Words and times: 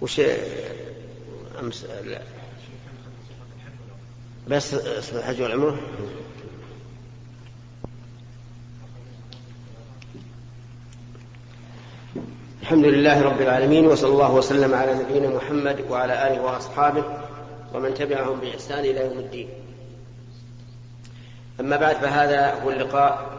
وش 0.00 0.20
أمس 1.60 1.84
لا. 2.04 2.22
بس 4.48 4.74
الحج 5.14 5.42
والعمرة؟ 5.42 5.80
الحمد 12.62 12.84
لله 12.84 13.22
رب 13.22 13.40
العالمين 13.40 13.86
وصلى 13.86 14.12
الله 14.12 14.34
وسلم 14.34 14.74
على 14.74 14.94
نبينا 14.94 15.28
محمد 15.28 15.80
وعلى 15.90 16.26
آله 16.26 16.42
وأصحابه 16.42 17.04
ومن 17.74 17.94
تبعهم 17.94 18.40
بإحسان 18.40 18.78
إلى 18.78 19.00
يوم 19.00 19.18
الدين. 19.18 19.48
أما 21.60 21.76
بعد 21.76 21.96
فهذا 21.96 22.62
هو 22.62 22.70
اللقاء 22.70 23.30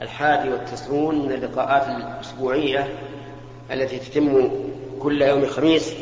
الحادي 0.00 0.48
والتسعون 0.48 1.26
من 1.26 1.32
اللقاءات 1.32 1.88
الأسبوعية 1.88 2.98
التي 3.70 3.98
تتم 3.98 4.50
كل 5.02 5.22
يوم 5.22 5.46
خميس 5.46 5.92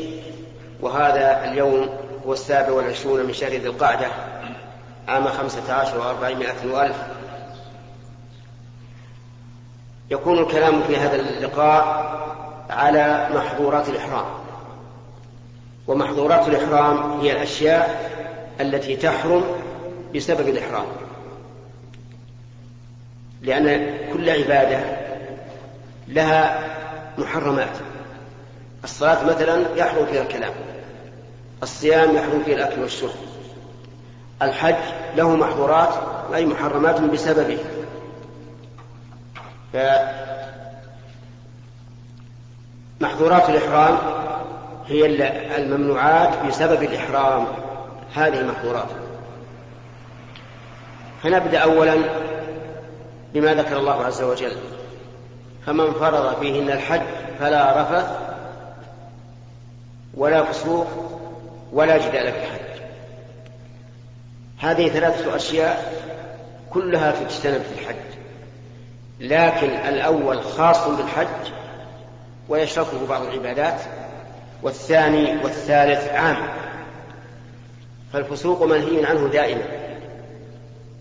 وهذا 0.81 1.51
اليوم 1.51 1.89
هو 2.25 2.33
السابع 2.33 2.71
والعشرون 2.71 3.25
من 3.25 3.33
شهر 3.33 3.49
ذي 3.49 3.67
القعدة 3.67 4.07
عام 5.07 5.27
خمسة 5.27 5.73
عشر 5.73 5.99
وأربعمائة 5.99 6.73
وألف. 6.73 6.97
يكون 10.11 10.39
الكلام 10.39 10.83
في 10.83 10.97
هذا 10.97 11.15
اللقاء 11.15 12.11
على 12.69 13.29
محظورات 13.35 13.89
الإحرام. 13.89 14.25
ومحظورات 15.87 16.47
الإحرام 16.47 17.19
هي 17.19 17.31
الأشياء 17.31 18.11
التي 18.59 18.95
تحرم 18.95 19.43
بسبب 20.15 20.49
الإحرام. 20.49 20.85
لأن 23.41 23.97
كل 24.13 24.29
عبادة 24.29 24.79
لها 26.07 26.59
محرمات. 27.17 27.77
الصلاة 28.83 29.23
مثلا 29.25 29.75
يحرم 29.75 30.05
فيها 30.05 30.21
الكلام 30.21 30.53
الصيام 31.63 32.15
يحرم 32.15 32.41
فيه 32.45 32.55
الأكل 32.55 32.81
والشرب 32.81 33.11
الحج 34.41 34.75
له 35.15 35.35
محظورات 35.35 35.93
أي 36.33 36.45
محرمات 36.45 37.01
بسببه. 37.01 37.57
محظورات 43.01 43.49
الإحرام 43.49 43.97
هي 44.87 45.05
الممنوعات 45.57 46.45
بسبب 46.47 46.83
الإحرام. 46.83 47.47
هذه 48.13 48.43
محظورات. 48.43 48.87
فنبدأ 51.23 51.59
أولا 51.59 51.95
بما 53.33 53.53
ذكر 53.53 53.77
الله 53.77 54.05
عز 54.05 54.21
وجل. 54.21 54.55
فمن 55.65 55.93
فرض 55.93 56.39
فيهن 56.39 56.71
الحج 56.71 57.01
فلا 57.39 57.81
رفث 57.81 58.20
ولا 60.13 60.43
فسوق 60.43 60.87
ولا 61.73 61.97
جدال 61.97 62.31
في 62.31 62.39
الحج 62.39 62.81
هذه 64.61 64.89
ثلاثة 64.89 65.35
أشياء 65.35 65.93
كلها 66.69 67.11
تجتنب 67.11 67.61
في 67.61 67.81
الحج. 67.81 67.95
لكن 69.19 69.69
الأول 69.69 70.43
خاص 70.43 70.87
بالحج 70.87 71.51
ويشركه 72.49 73.07
بعض 73.09 73.21
العبادات 73.21 73.81
والثاني 74.63 75.43
والثالث 75.43 76.09
عام. 76.09 76.47
فالفسوق 78.13 78.63
منهي 78.63 79.05
عنه 79.05 79.27
دائما 79.27 79.63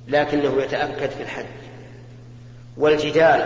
لكنه 0.08 0.62
يتأكد 0.62 1.11
في 1.11 1.22
الحج. 1.22 1.47
والجدال 2.77 3.41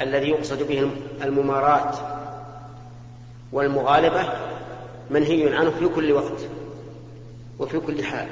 الذي 0.00 0.28
يقصد 0.28 0.62
به 0.62 0.90
الممارات 1.22 1.96
والمغالبة 3.52 4.24
منهي 5.10 5.56
عنه 5.56 5.70
في 5.70 5.88
كل 5.88 6.12
وقت 6.12 6.40
وفي 7.58 7.78
كل 7.78 8.04
حال. 8.04 8.26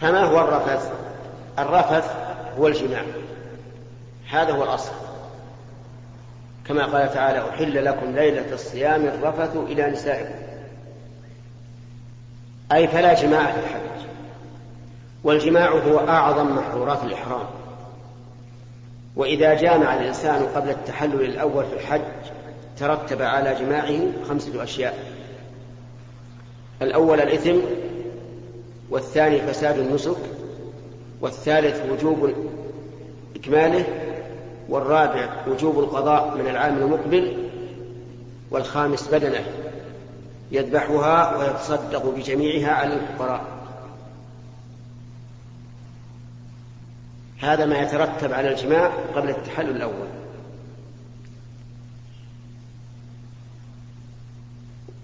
فما 0.00 0.24
هو 0.24 0.40
الرفث؟ 0.40 0.92
الرفث 1.58 2.16
هو 2.58 2.66
الجماع. 2.66 3.02
هذا 4.30 4.52
هو 4.52 4.64
الأصل. 4.64 4.92
كما 6.66 6.86
قال 6.86 7.14
تعالى 7.14 7.48
أحل 7.48 7.84
لكم 7.84 8.16
ليلة 8.16 8.54
الصيام 8.54 9.04
الرفث 9.04 9.56
إلى 9.56 9.90
نسائكم. 9.90 10.34
أي 12.72 12.88
فلا 12.88 13.14
جماع 13.14 13.52
في 13.52 13.58
الحج. 13.58 14.06
والجماع 15.24 15.70
هو 15.70 15.98
أعظم 15.98 16.56
محظورات 16.56 17.04
الإحرام. 17.04 17.46
وإذا 19.16 19.54
جامع 19.54 19.94
الإنسان 19.94 20.46
قبل 20.46 20.70
التحلل 20.70 21.24
الأول 21.24 21.64
في 21.64 21.74
الحج 21.74 22.00
ترتب 22.80 23.22
على 23.22 23.54
جماعة 23.54 24.24
خمسة 24.28 24.62
أشياء. 24.62 25.12
الأول 26.82 27.20
الإثم 27.20 27.58
والثاني 28.90 29.40
فساد 29.40 29.78
النسك 29.78 30.16
والثالث 31.20 31.90
وجوب 31.90 32.32
إكماله 33.36 33.84
والرابع 34.68 35.28
وجوب 35.46 35.78
القضاء 35.78 36.36
من 36.36 36.48
العام 36.48 36.78
المقبل 36.78 37.48
والخامس 38.50 39.08
بدنه 39.08 39.44
يذبحها 40.52 41.36
ويتصدق 41.36 42.06
بجميعها 42.06 42.72
على 42.72 42.94
الفقراء. 42.94 43.44
هذا 47.40 47.64
ما 47.64 47.78
يترتب 47.78 48.32
على 48.32 48.50
الجماع 48.50 48.90
قبل 49.14 49.30
التحلل 49.30 49.76
الأول. 49.76 50.08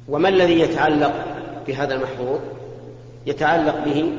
وما 0.09 0.29
الذي 0.29 0.61
يتعلق 0.61 1.25
بهذا 1.67 1.95
المحظور؟ 1.95 2.41
يتعلق 3.27 3.85
به 3.85 4.13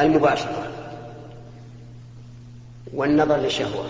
المباشرة 0.00 0.70
والنظر 2.94 3.36
لشهوة 3.36 3.86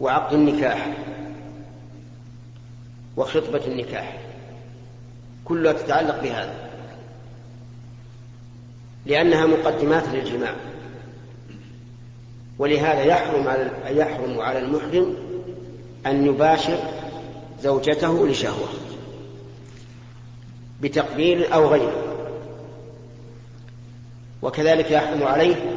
وعقد 0.00 0.34
النكاح 0.34 0.88
وخطبة 3.16 3.66
النكاح 3.66 4.18
كلها 5.44 5.72
تتعلق 5.72 6.22
بهذا 6.22 6.54
لأنها 9.06 9.46
مقدمات 9.46 10.08
للجماع 10.08 10.54
ولهذا 12.58 13.02
يحرم 13.02 13.48
على 13.48 13.70
يحرم 13.86 14.40
على 14.40 14.58
المحرم 14.58 15.16
أن 16.06 16.26
يباشر 16.26 16.78
زوجته 17.62 18.26
لشهوة. 18.26 18.68
بتقبيل 20.80 21.44
أو 21.44 21.68
غيره. 21.68 22.04
وكذلك 24.42 24.90
يحرم 24.90 25.22
عليه 25.22 25.76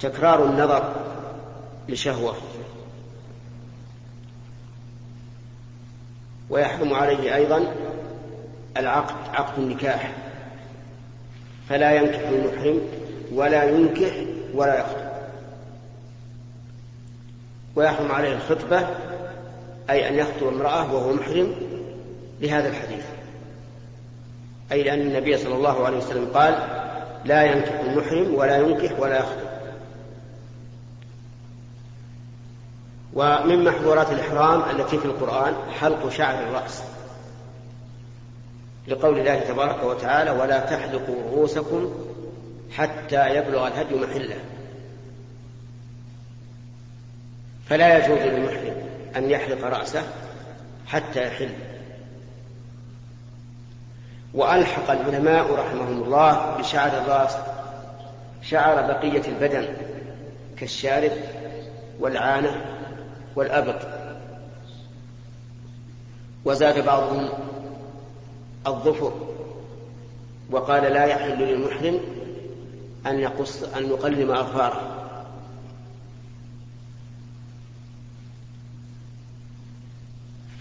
تكرار 0.00 0.44
النظر 0.44 0.94
لشهوة. 1.88 2.34
ويحرم 6.50 6.94
عليه 6.94 7.34
أيضا 7.34 7.74
العقد 8.76 9.34
عقد 9.34 9.58
النكاح. 9.58 10.12
فلا 11.68 11.92
ينكح 11.92 12.28
المحرم 12.28 12.80
ولا 13.32 13.64
ينكح 13.64 14.12
ولا 14.54 14.80
يخطب. 14.80 15.08
ويحرم 17.76 18.12
عليه 18.12 18.32
الخطبة 18.32 19.07
أي 19.90 20.08
أن 20.08 20.14
يخطب 20.14 20.46
امرأة 20.46 20.94
وهو 20.94 21.12
محرم 21.12 21.54
لهذا 22.40 22.68
الحديث. 22.68 23.04
أي 24.72 24.82
لأن 24.82 25.00
النبي 25.00 25.36
صلى 25.36 25.54
الله 25.54 25.86
عليه 25.86 25.96
وسلم 25.96 26.30
قال 26.34 26.54
لا 27.24 27.42
ينكح 27.42 27.80
المحرم 27.80 28.34
ولا 28.34 28.56
ينكح 28.56 29.00
ولا 29.00 29.18
يخطب. 29.18 29.48
ومن 33.14 33.64
محظورات 33.64 34.10
الإحرام 34.12 34.62
التي 34.70 34.98
في 34.98 35.04
القرآن 35.04 35.54
حلق 35.80 36.08
شعر 36.08 36.42
الرأس. 36.42 36.82
لقول 38.88 39.18
الله 39.18 39.40
تبارك 39.40 39.84
وتعالى 39.84 40.30
ولا 40.30 40.58
تحلقوا 40.58 41.30
رؤوسكم 41.30 41.94
حتى 42.72 43.36
يبلغ 43.36 43.66
الهدي 43.66 43.94
محله. 43.94 44.38
فلا 47.68 47.98
يجوز 47.98 48.18
للمحرم 48.18 48.67
أن 49.16 49.30
يحلق 49.30 49.64
رأسه 49.64 50.02
حتى 50.86 51.26
يحل. 51.26 51.50
وألحق 54.34 54.90
العلماء 54.90 55.54
رحمهم 55.54 56.02
الله 56.02 56.56
بشعر 56.58 56.88
الرأس 56.88 57.36
شعر 58.42 58.86
بقية 58.86 59.22
البدن 59.28 59.68
كالشارب 60.56 61.12
والعانة 62.00 62.64
والأبط. 63.36 63.80
وزاد 66.44 66.84
بعضهم 66.84 67.28
الظفر 68.66 69.12
وقال 70.50 70.82
لا 70.92 71.04
يحل 71.04 71.38
للمحرم 71.38 72.00
أن 73.06 73.18
يقص 73.18 73.62
أن 73.62 73.86
يقلم 73.86 74.30
أظفاره. 74.30 74.97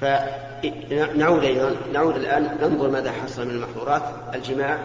فنعود 0.01 1.44
أيضا 1.44 1.75
نعود 1.94 2.15
الآن 2.15 2.57
ننظر 2.61 2.89
ماذا 2.89 3.11
حصل 3.11 3.45
من 3.45 3.51
المحظورات. 3.51 4.03
الجماع 4.35 4.79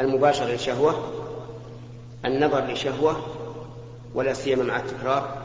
المباشر 0.00 0.44
للشهوة 0.44 1.12
النظر 2.24 2.66
لشهوة 2.66 3.26
ولا 4.14 4.32
سيما 4.32 4.64
مع 4.64 4.76
التكرار. 4.76 5.42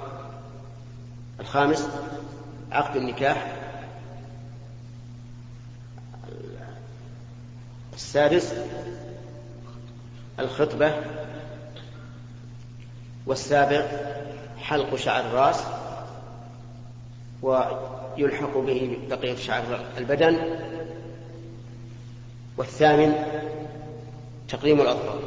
الخامس 1.40 1.90
عقد 2.72 2.96
النكاح. 2.96 3.56
السادس 7.94 8.54
الخطبة. 10.40 10.94
والسابع 13.26 13.88
حلق 14.58 14.96
شعر 14.96 15.26
الرأس. 15.26 15.64
ويلحق 18.18 18.58
به 18.58 18.98
بقية 19.10 19.36
شعر 19.36 19.86
البدن. 19.98 20.38
والثامن 22.58 23.14
تقديم 24.50 24.82
الأظفار 24.82 25.20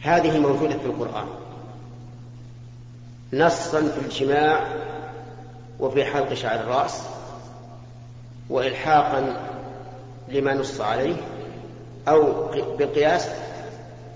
هذه 0.00 0.38
موجودة 0.38 0.78
في 0.78 0.86
القرآن. 0.86 1.26
نصا 3.32 3.80
في 3.80 4.00
الجماع 4.00 4.66
وفي 5.80 6.04
حلق 6.04 6.34
شعر 6.34 6.60
الرأس 6.60 7.02
وإلحاقا 8.50 9.48
لما 10.28 10.54
نص 10.54 10.80
عليه 10.80 11.16
أو 12.08 12.48
بالقياس 12.78 13.28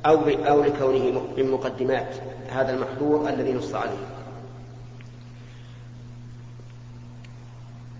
أو 0.07 0.21
أو 0.29 0.63
لكونه 0.65 1.23
من 1.37 1.51
مقدمات 1.51 2.15
هذا 2.51 2.75
المحظور 2.75 3.29
الذي 3.29 3.53
نص 3.53 3.75
عليه. 3.75 4.16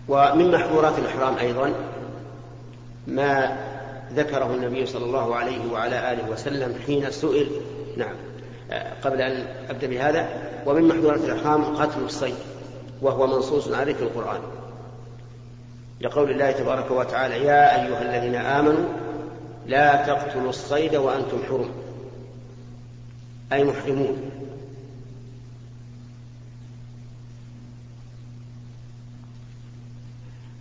ومن 0.09 0.51
محظورات 0.51 0.99
الإحرام 0.99 1.37
أيضا 1.39 1.75
ما 3.07 3.59
ذكره 4.15 4.55
النبي 4.55 4.87
صلى 4.87 5.05
الله 5.05 5.37
عليه 5.37 5.73
وعلى 5.73 6.13
آله 6.13 6.31
وسلم 6.31 6.75
حين 6.87 7.11
سئل 7.11 7.51
نعم 7.97 8.15
قبل 9.03 9.21
أن 9.21 9.47
أبدأ 9.71 9.87
بهذا 9.87 10.29
ومن 10.67 10.89
محظورات 10.89 11.21
الإحرام 11.21 11.65
قتل 11.65 12.01
الصيد 12.05 12.35
وهو 13.03 13.27
منصوص 13.27 13.69
عليه 13.69 13.95
في 13.95 14.03
القرآن. 14.03 14.41
لقول 16.01 16.31
الله 16.31 16.51
تبارك 16.51 16.91
وتعالى 16.91 17.45
يا 17.45 17.83
أيها 17.83 18.03
الذين 18.03 18.35
آمنوا 18.35 18.89
لا 19.67 20.07
تقتلوا 20.07 20.51
الصيد 20.51 20.97
وأنتم 20.97 21.39
حرم 21.49 21.71
أي 23.53 23.65
محرمون. 23.65 24.31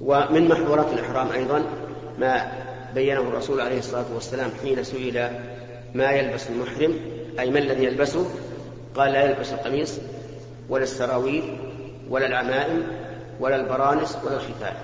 ومن 0.02 0.48
محظورات 0.48 0.94
الإحرام 0.94 1.32
أيضا 1.32 1.64
ما 2.20 2.52
بينه 2.96 3.22
الرسول 3.22 3.62
عليه 3.62 3.80
الصلاة 3.80 4.06
والسلام 4.14 4.50
حين 4.62 4.84
سئل 4.84 5.30
ما 5.94 6.12
يلبس 6.12 6.50
المحرم 6.50 6.94
أي 7.40 7.50
ما 7.50 7.60
الذي 7.60 7.84
يلبسه؟ 7.84 8.26
قال 8.96 9.12
لا 9.12 9.24
يلبس 9.24 9.54
القميص 9.54 10.00
ولا 10.70 10.84
السراويل 10.84 11.58
ولا 12.10 12.26
العمائم 12.26 12.84
ولا 13.40 13.56
البرانس 13.56 14.18
ولا 14.26 14.36
الخفاف 14.36 14.76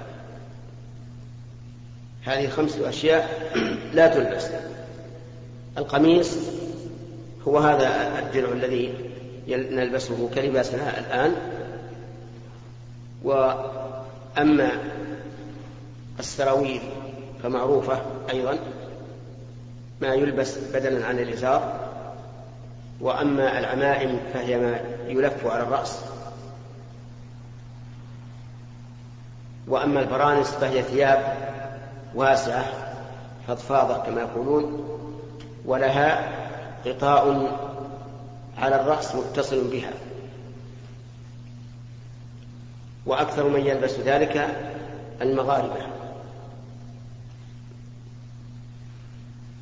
هذه 2.24 2.50
خمسة 2.50 2.90
أشياء 2.90 3.52
لا 3.94 4.08
تلبس. 4.08 4.48
القميص 5.78 6.38
هو 7.48 7.58
هذا 7.58 8.20
الدرع 8.20 8.52
الذي 8.52 8.94
نلبسه 9.48 10.30
كلباسنا 10.36 11.00
الآن. 11.00 11.36
وأما 13.24 14.72
السراويل 16.22 16.82
فمعروفة 17.44 18.02
أيضا 18.30 18.60
ما 20.02 20.14
يلبس 20.14 20.58
بدلا 20.58 21.06
عن 21.06 21.20
الإزار 21.20 21.92
وأما 23.02 23.60
العمائم 23.60 24.20
فهي 24.34 24.58
ما 24.58 24.80
يلف 25.08 25.48
على 25.48 25.64
الرأس. 25.64 26.00
وأما 29.68 30.00
البرانس 30.00 30.52
فهي 30.52 30.84
ثياب 30.84 31.38
واسعة 32.16 32.66
فضفاضة 33.48 33.98
كما 33.98 34.22
يقولون 34.22 34.88
ولها 35.66 36.30
غطاء 36.86 37.58
على 38.58 38.82
الرأس 38.82 39.16
متصل 39.16 39.68
بها. 39.68 39.92
وأكثر 43.06 43.50
من 43.50 43.66
يلبس 43.66 44.00
ذلك 44.00 44.58
المغاربة. 45.22 45.91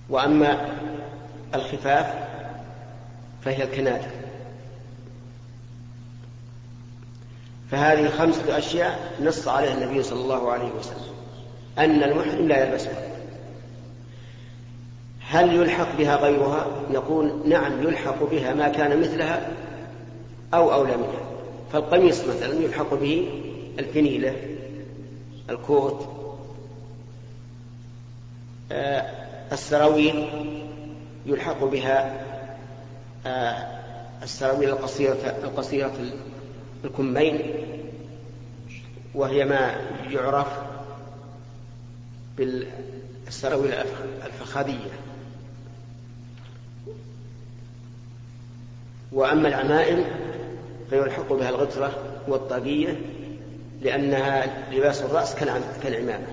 وأما 0.10 0.70
الخفاف 1.56 2.14
فهي 3.46 3.64
الكنادة 3.64 4.08
فهذه 7.72 8.10
خمسة 8.10 8.58
أشياء 8.58 9.14
نص 9.22 9.48
عليها 9.48 9.74
النبي 9.74 10.04
صلى 10.04 10.22
الله 10.22 10.52
عليه 10.52 10.72
وسلم. 10.80 11.14
أن 11.78 12.04
المحرم 12.04 12.48
لا 12.48 12.66
يلبسها 12.66 13.10
هل 15.20 15.56
يلحق 15.56 15.98
بها 15.98 16.16
غيرها؟ 16.16 16.68
نقول 16.92 17.50
نعم 17.50 17.84
يلحق 17.84 18.24
بها 18.32 18.54
ما 18.54 18.70
كان 18.70 19.00
مثلها 19.00 19.52
أو 20.54 20.74
أولى 20.74 20.98
منها. 20.98 21.30
فالقميص 21.74 22.26
مثلا 22.26 22.54
يلحق 22.54 22.94
به 22.94 23.30
الفنيلة 23.80 24.36
الكوت 25.50 26.10
آه 28.72 29.29
السراويل 29.52 30.30
يلحق 31.26 31.64
بها 31.64 32.26
آه 33.26 33.80
السراويل 34.24 34.70
القصيرة 34.70 35.38
القصيرة 35.44 35.94
الكمين 36.86 37.40
وهي 39.16 39.46
ما 39.46 39.76
يعرف 40.10 40.48
بالسراويل 42.38 43.74
الفخاذية 44.26 44.92
وأما 49.12 49.48
العمائم 49.48 50.06
فيلحق 50.90 51.34
بها 51.34 51.50
الغترة 51.50 51.94
والطاقية 52.28 53.02
لأنها 53.82 54.46
لباس 54.72 55.02
الرأس 55.02 55.36
كالعمامة. 55.84 56.28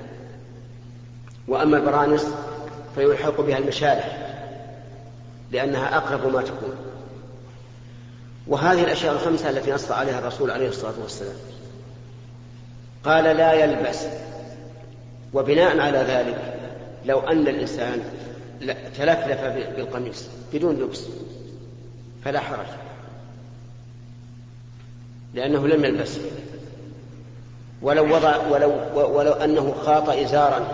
وأما 1.48 1.76
البرانس 1.76 2.26
فيلحق 2.96 3.40
بها 3.40 3.58
المشالح 3.58 4.18
لأنها 5.52 5.96
أقرب 5.96 6.32
ما 6.32 6.42
تكون. 6.42 6.76
وهذه 8.46 8.84
الأشياء 8.84 9.14
الخمسة 9.14 9.50
التي 9.50 9.72
نص 9.72 9.90
عليها 9.90 10.18
الرسول 10.18 10.50
عليه 10.50 10.68
الصلاة 10.68 10.94
والسلام. 11.02 11.36
قال 13.04 13.24
لا 13.24 13.52
يلبس. 13.52 14.06
وبناء 15.32 15.80
على 15.80 15.98
ذلك 15.98 16.54
لو 17.04 17.20
أن 17.20 17.48
الإنسان 17.48 18.02
تلفلف 18.96 19.40
بالقميص 19.76 20.28
بدون 20.52 20.76
لبس 20.76 21.02
فلا 22.24 22.40
حرج. 22.40 22.66
لأنه 25.34 25.68
لم 25.68 25.84
يلبس. 25.84 26.18
ولو 27.82 28.16
وضع 28.16 28.36
ولو 28.36 28.72
ولو 28.94 29.32
أنه 29.32 29.74
خاط 29.84 30.08
إزارا 30.08 30.66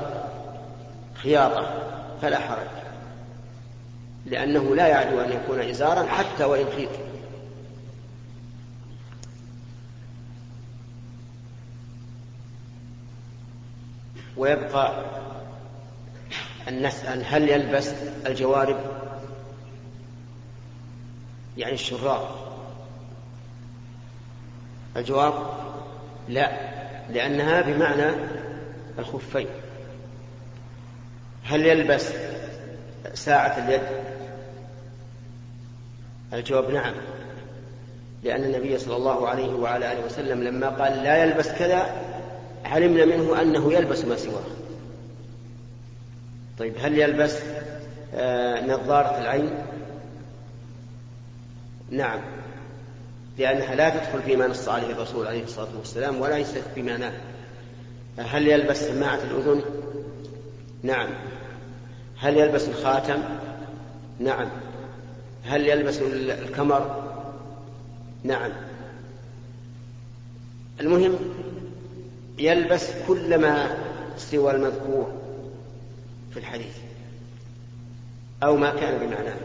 خياطة. 1.22 1.91
فلا 2.22 2.38
حرج. 2.38 2.66
لأنه 4.26 4.74
لا 4.76 4.86
يعدو 4.86 5.20
أن 5.20 5.32
يكون 5.32 5.60
إزارا 5.60 6.06
حتى 6.06 6.44
وإن 6.44 6.66
خيط 6.76 6.90
ويبقى 14.36 15.04
أن 16.68 16.86
نسأل 16.86 17.24
هل 17.24 17.48
يلبس 17.48 17.88
الجوارب؟ 18.26 18.80
يعني 21.56 21.74
الشراب. 21.74 22.28
الجواب 24.96 25.34
لا 26.28 26.50
لأنها 27.10 27.60
بمعنى 27.60 28.12
الخفين. 28.98 29.46
هل 31.44 31.66
يلبس 31.66 32.08
ساعة 33.14 33.64
اليد؟ 33.64 33.82
الجواب 36.32 36.70
نعم 36.70 36.94
لأن 38.22 38.44
النبي 38.44 38.78
صلى 38.78 38.96
الله 38.96 39.28
عليه 39.28 39.54
وعلى 39.54 39.92
آله 39.92 40.04
وسلم 40.06 40.42
لما 40.42 40.68
قال 40.68 41.02
لا 41.02 41.24
يلبس 41.24 41.48
كذا 41.48 42.02
علمنا 42.64 43.04
منه 43.04 43.42
أنه 43.42 43.72
يلبس 43.72 44.04
ما 44.04 44.16
سواه. 44.16 44.42
طيب 46.58 46.74
هل 46.80 46.98
يلبس 46.98 47.38
آه 48.14 48.66
نظارة 48.66 49.18
العين؟ 49.18 49.50
نعم 51.90 52.20
لأنها 53.38 53.74
لا 53.74 53.90
تدخل 53.90 54.22
فيما 54.22 54.46
نص 54.46 54.68
عليه 54.68 54.90
الرسول 54.90 55.26
عليه 55.26 55.44
الصلاة 55.44 55.76
والسلام 55.78 56.20
ولا 56.20 56.34
ليست 56.34 56.62
فيما 56.74 56.96
نهى 56.96 57.12
هل 58.18 58.48
يلبس 58.48 58.76
سماعة 58.76 59.18
الأذن؟ 59.22 59.62
نعم. 60.82 61.10
هل 62.22 62.36
يلبس 62.36 62.68
الخاتم؟ 62.68 63.22
نعم 64.18 64.48
هل 65.44 65.66
يلبس 65.68 65.98
الكمر؟ 66.02 67.02
نعم 68.24 68.50
المهم 70.80 71.18
يلبس 72.38 72.90
كل 73.08 73.38
ما 73.38 73.76
سوى 74.16 74.50
المذكور 74.50 75.12
في 76.32 76.38
الحديث 76.38 76.76
أو 78.42 78.56
ما 78.56 78.70
كان 78.70 79.06
بمعناه 79.06 79.36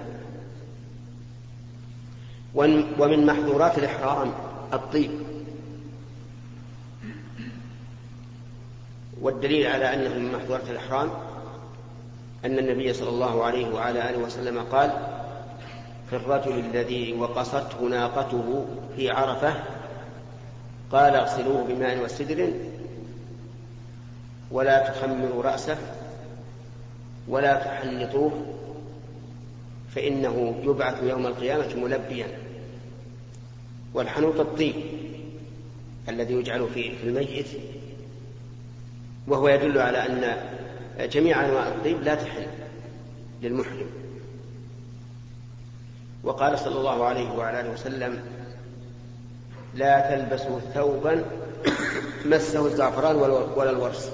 ومن 2.99 3.25
محظورات 3.25 3.77
الإحرام 3.77 4.31
الطيب 4.73 5.11
والدليل 9.21 9.67
على 9.67 9.93
أنه 9.93 10.13
من 10.13 10.31
محظورات 10.31 10.69
الإحرام 10.69 11.09
أن 12.45 12.59
النبي 12.59 12.93
صلى 12.93 13.09
الله 13.09 13.43
عليه 13.43 13.67
وعلى 13.73 14.09
آله 14.09 14.17
وسلم 14.17 14.59
قال 14.59 14.91
في 16.09 16.15
الرجل 16.15 16.59
الذي 16.59 17.13
وقصته 17.13 17.81
ناقته 17.81 18.65
في 18.95 19.09
عرفة 19.09 19.53
قال 20.91 21.15
اغسلوه 21.15 21.63
بماء 21.63 22.03
وسدر 22.03 22.53
ولا 24.51 24.89
تخمروا 24.89 25.43
رأسه 25.43 25.77
ولا 27.27 27.55
تحنطوه 27.55 28.31
فإنه 29.95 30.55
يبعث 30.63 31.03
يوم 31.03 31.27
القيامة 31.27 31.75
ملبيا. 31.75 32.27
والحنوط 33.93 34.39
الطيب 34.39 34.75
الذي 36.09 36.33
يجعل 36.33 36.67
في 36.73 36.93
الميت 37.03 37.47
وهو 39.27 39.47
يدل 39.47 39.77
على 39.77 39.97
أن 40.05 40.37
جميع 40.99 41.45
أنواع 41.45 41.67
الطيب 41.67 42.01
لا 42.01 42.15
تحل 42.15 42.47
للمحرم. 43.41 43.89
وقال 46.23 46.59
صلى 46.59 46.75
الله 46.79 47.05
عليه 47.05 47.31
وعلى 47.31 47.59
آله 47.59 47.69
وسلم 47.69 48.23
لا 49.75 50.15
تلبسوا 50.15 50.59
ثوبا 50.73 51.25
مسه 52.25 52.65
الزعفران 52.65 53.15
ولا 53.15 53.69
الورس. 53.69 54.11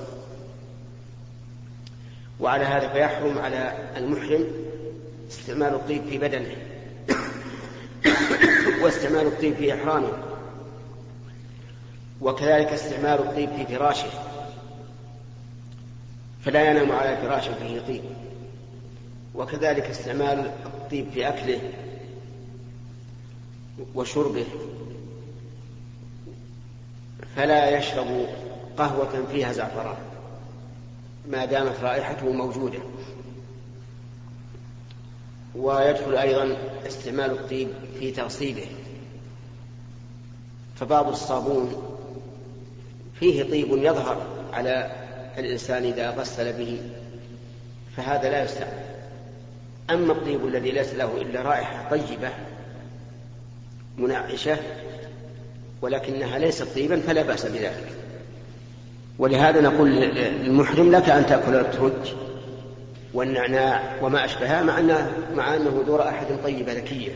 وعلى 2.40 2.66
هذا 2.66 2.90
فيحرم 2.90 3.40
على 3.40 3.90
المحرم 3.98 4.48
استعمال 5.30 5.74
الطيب 5.74 6.04
في 6.10 6.18
بدنه 6.18 6.56
واستعمال 8.82 9.28
الطيب 9.28 9.56
في 9.56 9.74
إحرامه 9.74 10.12
وكذلك 12.22 12.68
استعمال 12.68 13.20
الطيب 13.20 13.50
في 13.50 13.76
فراشه. 13.76 14.33
فلا 16.46 16.72
ينام 16.72 16.92
على 16.92 17.18
فراش 17.18 17.48
فيه 17.48 17.80
طيب 17.80 18.04
وكذلك 19.36 19.84
استعمال 19.84 20.52
الطيب 20.66 21.10
في 21.14 21.28
أكله 21.30 21.60
وشربه. 23.96 24.46
فلا 27.36 27.78
يشرب 27.78 28.28
قهوة 28.78 29.26
فيها 29.32 29.52
زعفران. 29.52 29.98
ما 31.30 31.46
دامت 31.46 31.80
رائحته 31.82 32.32
موجودة. 32.32 32.80
ويدخل 35.56 36.16
أيضا 36.16 36.58
استعمال 36.88 37.32
الطيب 37.32 37.68
في 38.00 38.12
تغسيله 38.12 38.66
فبعض 40.76 41.08
الصابون 41.08 41.74
فيه 43.20 43.44
طيب 43.44 43.68
يظهر 43.70 44.28
على 44.54 45.03
الإنسان 45.38 45.84
إذا 45.84 46.10
غسل 46.10 46.54
به 46.54 46.82
فهذا 47.98 48.30
لا 48.30 48.44
يستعمل 48.44 48.84
أما 49.90 50.14
الطيب 50.14 50.48
الذي 50.48 50.72
ليس 50.72 50.94
له 50.94 51.22
إلا 51.22 51.42
رائحة 51.42 51.90
طيبة 51.90 52.30
منعشة 53.98 54.58
ولكنها 55.82 56.40
ليست 56.40 56.68
طيبا 56.76 57.00
فلا 57.00 57.22
بأس 57.22 57.46
بذلك. 57.46 57.92
ولهذا 59.20 59.62
نقول 59.62 59.90
للمحرم 59.90 60.92
لك 60.92 61.10
أن 61.10 61.26
تأكل 61.26 61.56
الترج 61.56 62.14
والنعناع 63.14 63.96
وما 64.02 64.26
أشبهها 64.26 64.64
مع 64.64 64.80
أنه, 64.80 65.12
مع 65.36 65.56
أنه 65.56 65.84
ذو 65.88 65.96
رائحة 65.96 66.28
طيبة 66.44 66.74
ذكية. 66.74 67.12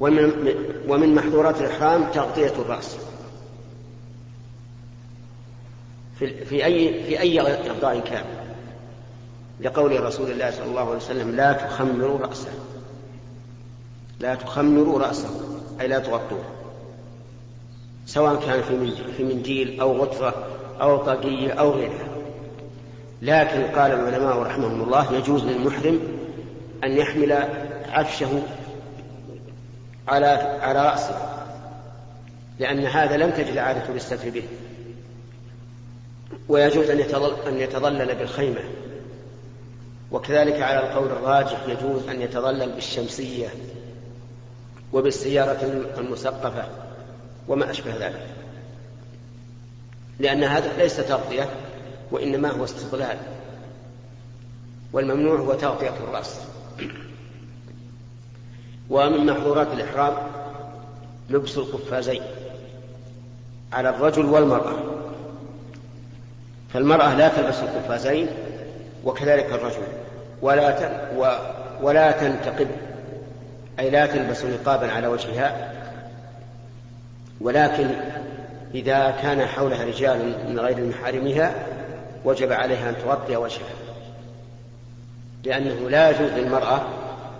ومن, 0.00 0.54
ومن 0.88 1.14
محظورات 1.14 1.60
الإحرام 1.60 2.10
تغطية 2.10 2.52
الرأس. 2.58 2.96
في, 6.20 6.44
في 6.44 6.64
أي 6.64 7.04
في 7.04 7.20
أي 7.20 7.40
إغطاء 7.40 8.00
كان. 8.00 8.24
لقول 9.60 10.04
رسول 10.04 10.30
الله 10.30 10.50
صلى 10.50 10.64
الله 10.64 10.80
عليه 10.80 10.96
وسلم 10.96 11.36
لا 11.36 11.52
تخمروا 11.52 12.18
رأسه. 12.18 12.50
لا 14.20 14.34
تخمروا 14.34 14.98
رأسه 14.98 15.30
أي 15.80 15.88
لا 15.88 15.98
تغطوه. 15.98 16.44
سواء 18.06 18.36
كان 18.36 18.62
في 18.62 18.92
في 19.16 19.24
منديل 19.24 19.80
أو 19.80 19.96
غطرة 19.96 20.46
أو 20.80 20.96
طاقية 20.96 21.52
أو 21.52 21.70
غيرها. 21.70 22.08
لكن 23.22 23.62
قال 23.62 23.92
العلماء 23.92 24.38
رحمهم 24.38 24.82
الله 24.82 25.14
يجوز 25.14 25.44
للمحرم 25.44 26.00
أن 26.84 26.96
يحمل 26.96 27.32
عفشه 27.88 28.42
على 30.08 30.26
على 30.62 30.88
رأسه 30.88 31.30
لأن 32.58 32.86
هذا 32.86 33.16
لم 33.16 33.30
تجد 33.30 33.56
عادة 33.56 33.88
الاستتر 33.88 34.30
به. 34.30 34.42
ويجوز 36.50 36.90
أن 36.90 37.00
يتظل 37.00 37.48
أن 37.48 37.60
يتظلل 37.60 38.14
بالخيمة. 38.14 38.60
وكذلك 40.12 40.62
على 40.62 40.78
القول 40.78 41.06
الراجح 41.06 41.68
يجوز 41.68 42.08
أن 42.08 42.20
يتظلل 42.20 42.72
بالشمسية 42.72 43.48
وبالسيارة 44.92 45.88
المسقفة 45.98 46.64
وما 47.48 47.70
أشبه 47.70 47.96
ذلك. 47.96 48.26
لأن 50.18 50.44
هذا 50.44 50.76
ليس 50.76 50.96
تغطية 50.96 51.50
وإنما 52.10 52.50
هو 52.50 52.64
استظلال 52.64 53.18
والممنوع 54.92 55.38
هو 55.38 55.54
تغطية 55.54 55.94
الرأس. 56.08 56.40
ومن 58.90 59.26
محظورات 59.26 59.72
الإحرام 59.72 60.14
لبس 61.30 61.58
القفازين 61.58 62.22
على 63.72 63.88
الرجل 63.88 64.24
والمرأة. 64.24 64.99
فالمرأة 66.74 67.14
لا 67.14 67.28
تلبس 67.28 67.60
القفازين 67.60 68.26
وكذلك 69.04 69.46
الرجل 69.46 69.82
ولا 70.42 70.76
ولا 71.82 72.10
تنتقب 72.10 72.68
أي 73.78 73.90
لا 73.90 74.06
تلبس 74.06 74.44
نقابا 74.44 74.92
على 74.92 75.06
وجهها 75.06 75.72
ولكن 77.40 77.88
إذا 78.74 79.10
كان 79.10 79.46
حولها 79.46 79.84
رجال 79.84 80.34
من 80.48 80.60
غير 80.60 80.86
محارمها 80.86 81.54
وجب 82.24 82.52
عليها 82.52 82.90
أن 82.90 82.94
تغطي 83.04 83.36
وجهها 83.36 83.74
لأنه 85.44 85.90
لا 85.90 86.10
يجوز 86.10 86.30
للمرأة 86.30 86.80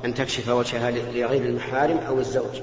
أن 0.05 0.15
تكشف 0.15 0.49
وجهها 0.49 0.91
لغير 0.91 1.45
المحارم 1.45 1.99
أو 1.99 2.19
الزوج. 2.19 2.61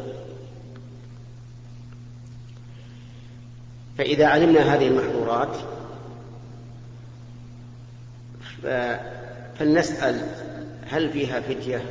فإذا 3.97 4.27
علمنا 4.27 4.75
هذه 4.75 4.87
المحظورات 4.87 5.57
فلنسأل 8.63 10.21
هل 10.87 11.09
فيها 11.09 11.41
فتية 11.41 11.81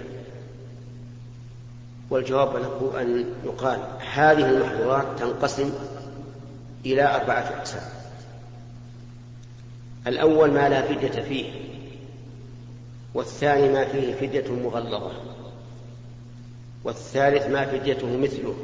والجواب 2.10 2.56
له 2.56 3.00
أن 3.00 3.24
يقال 3.44 3.80
هذه 4.14 4.50
المحظورات 4.50 5.18
تنقسم 5.18 5.72
إلى 6.86 7.14
أربعة 7.14 7.40
أقسام. 7.58 7.82
الأول 10.06 10.50
ما 10.50 10.68
لا 10.68 10.82
فدية 10.82 11.22
فيه 11.22 11.50
والثاني 13.14 13.72
ما 13.72 13.84
فيه 13.84 14.14
فدية 14.14 14.52
مغلظة 14.52 15.12
والثالث 16.84 17.46
ما 17.46 17.66
فديته 17.66 18.16
مثله 18.16 18.56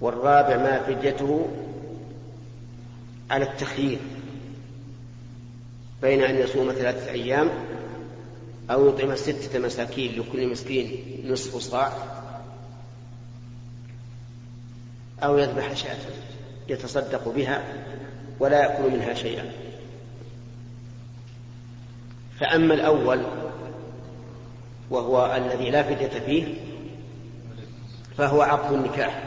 والرابع 0.00 0.56
ما 0.56 0.82
فديته 0.82 1.48
على 3.30 3.44
التخيير. 3.44 3.98
بين 6.02 6.22
أن 6.22 6.36
يصوم 6.36 6.72
ثلاثة 6.72 7.10
أيام 7.10 7.50
أو 8.70 8.88
يطعم 8.88 9.16
ستة 9.16 9.58
مساكين 9.58 10.20
لكل 10.20 10.48
مسكين 10.48 11.02
نصف 11.24 11.56
صاع 11.56 11.92
أو 15.22 15.38
يذبح 15.38 15.74
شاة 15.74 15.96
يتصدق 16.68 17.28
بها 17.28 17.64
ولا 18.40 18.62
يأكل 18.62 18.90
منها 18.90 19.14
شيئا. 19.14 19.52
فأما 22.40 22.74
الأول 22.74 23.22
وهو 24.90 25.36
الذي 25.36 25.70
لا 25.70 25.82
فدية 25.82 26.20
فيه 26.26 26.54
فهو 28.16 28.42
عقد 28.42 28.72
النكاح. 28.72 29.22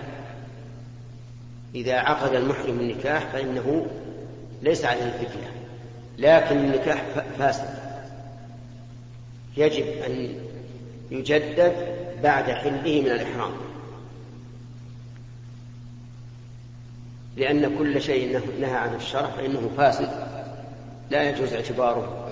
إذا 1.76 1.96
عقد 1.96 2.36
المحرم 2.36 2.80
النكاح 2.80 3.26
فإنه 3.26 3.88
ليس 4.62 4.86
عليه 4.86 5.04
الفدية 5.04 5.59
لكن 6.20 6.58
النكاح 6.58 7.04
فاسد. 7.40 7.80
يجب 9.58 9.86
أن 9.86 10.36
يجدد 11.12 11.74
بعد 12.24 12.44
حله 12.52 13.02
من 13.02 13.12
الإحرام. 13.12 13.52
لأن 17.38 17.78
كل 17.78 18.02
شيء 18.02 18.42
نهى 18.62 18.76
عنه 18.76 18.96
الشرع 18.96 19.30
فإنه 19.30 19.70
فاسد. 19.78 20.10
لا 21.10 21.30
يجوز 21.30 21.54
اعتباره. 21.54 22.30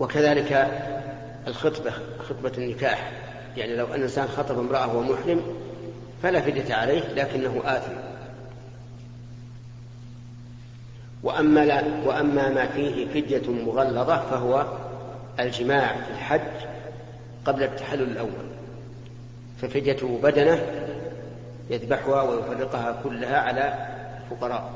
وكذلك 0.00 0.52
الخطبة 1.46 1.92
خطبة 2.28 2.52
النكاح. 2.58 3.12
يعني 3.56 3.76
لو 3.76 3.86
أن 3.86 3.94
الإنسان 3.94 4.28
خطب 4.28 4.58
امرأة 4.58 4.86
وهو 4.86 5.12
محرم 5.12 5.40
فلا 6.22 6.40
فدية 6.40 6.74
عليه 6.74 7.00
لكنه 7.00 7.62
آثم. 7.64 7.92
وأما, 11.24 11.64
لا 11.64 11.82
وأما 12.04 12.48
ما 12.48 12.66
فيه 12.66 13.06
فدية 13.06 13.50
مغلظة 13.50 14.16
فهو 14.30 14.66
الجماع 15.40 15.96
في 15.96 16.10
الحج 16.10 16.66
قبل 17.44 17.62
التحلل 17.62 18.02
الأول. 18.02 18.46
ففديته 19.62 20.20
بدنة 20.22 20.62
يذبحها 21.70 22.22
ويفرقها 22.22 23.00
كلها 23.04 23.38
على 23.38 23.88
الفقراء. 24.22 24.72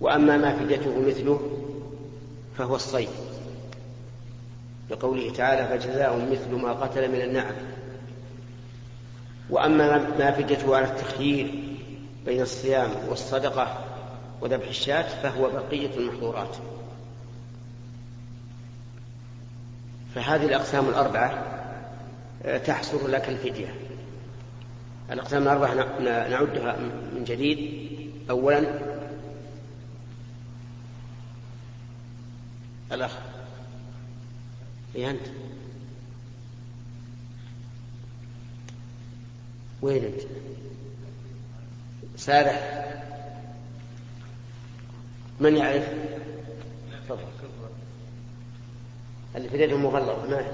وأما 0.00 0.36
ما 0.36 0.56
فديته 0.56 1.00
مثله 1.00 1.40
فهو 2.58 2.76
الصيد. 2.76 3.08
لقوله 4.90 5.32
تعالى 5.32 5.68
فجزاء 5.68 6.28
مثل 6.32 6.62
ما 6.62 6.72
قتل 6.72 7.08
من 7.08 7.20
النعم. 7.20 7.54
وأما 9.50 9.98
ما 10.18 10.30
فديته 10.30 10.76
على 10.76 10.84
التخيير 10.86 11.54
بين 12.26 12.40
الصيام 12.40 12.90
والصدقة 13.08 13.83
وذبح 14.40 14.68
الشاة 14.68 15.22
فهو 15.22 15.50
بقية 15.50 15.96
المحظورات. 15.96 16.56
فهذه 20.14 20.46
الأقسام 20.46 20.88
الأربعة 20.88 21.44
آه، 22.42 22.58
تحصر 22.58 23.08
لك 23.08 23.28
الفدية. 23.28 23.74
الأقسام 25.10 25.42
الأربعة 25.42 25.74
نعدها 26.28 26.76
من 27.14 27.24
جديد. 27.24 27.84
أولا 28.30 28.78
الأخ. 32.92 33.18
إيه 34.94 35.10
أنت؟ 35.10 35.26
وين 39.82 40.04
أنت؟ 40.04 40.20
سارح. 42.16 43.03
من 45.40 45.56
يعرف؟ 45.56 45.88
تفضل 47.04 47.18
اللي 49.36 49.48
في 49.48 49.56
اليد 49.56 49.72
مغلظة 49.72 50.26
ما 50.30 50.44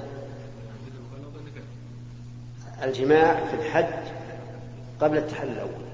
الجماع 2.82 3.46
في 3.46 3.54
الحج 3.54 4.12
قبل 5.00 5.18
التحلل 5.18 5.52
الأول. 5.52 5.84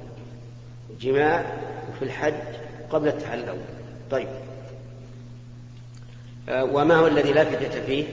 جماع 1.00 1.56
في 1.98 2.04
الحج 2.04 2.34
قبل 2.90 3.08
التحلل 3.08 3.42
الأول. 3.42 3.60
طيب. 4.10 4.28
آه، 6.48 6.64
وما 6.64 6.94
هو 6.94 7.06
الذي 7.06 7.32
لا 7.32 7.44
فدية 7.44 7.80
فيه؟ 7.80 8.06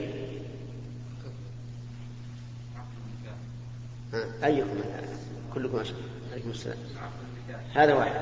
أيكم 4.44 4.82
كلكم 5.54 5.78
أشهر 5.78 5.98
عليكم 6.32 6.50
السلام. 6.50 6.78
هذا 7.74 7.94
واحد. 7.94 8.22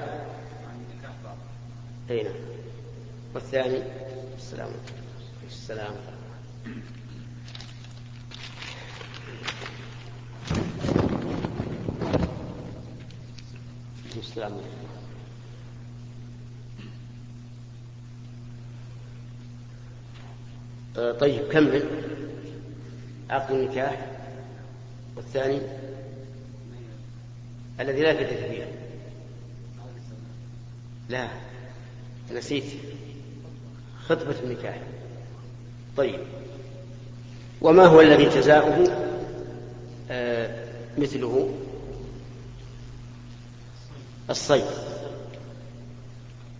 أي 2.12 2.24
نعم. 2.24 2.34
والثاني؟ 3.34 3.84
السلام 4.38 4.71
السلام 5.47 5.93
السلام 14.17 14.52
آه، 20.97 21.12
طيب 21.12 21.47
كمل 21.52 21.84
عقد 23.30 23.52
النكاح. 23.52 24.08
والثاني؟ 25.15 25.62
الذي 27.80 28.02
لا 28.02 28.13
فدية 28.13 28.47
فيه 28.47 28.65
لا. 31.10 31.51
نسيت. 32.34 32.63
خطبة 34.06 34.36
النكاح. 34.44 34.78
طيب. 35.98 36.20
وما 37.62 37.86
هو 37.86 38.02
الذي 38.02 38.26
جزاؤه؟ 38.26 38.88
آه 40.12 40.65
مثله. 40.98 41.50
الصيد. 44.30 44.65